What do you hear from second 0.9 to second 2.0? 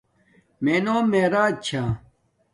میراج چھا